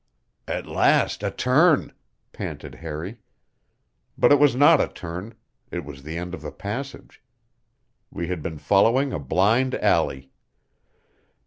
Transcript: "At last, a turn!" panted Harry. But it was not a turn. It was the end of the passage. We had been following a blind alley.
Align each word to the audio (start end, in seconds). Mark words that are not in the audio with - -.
"At 0.47 0.65
last, 0.65 1.21
a 1.21 1.29
turn!" 1.29 1.93
panted 2.33 2.73
Harry. 2.73 3.19
But 4.17 4.31
it 4.31 4.39
was 4.39 4.55
not 4.55 4.81
a 4.81 4.87
turn. 4.87 5.35
It 5.69 5.85
was 5.85 6.01
the 6.01 6.17
end 6.17 6.33
of 6.33 6.41
the 6.41 6.51
passage. 6.51 7.21
We 8.09 8.27
had 8.27 8.41
been 8.41 8.57
following 8.57 9.13
a 9.13 9.19
blind 9.19 9.75
alley. 9.75 10.31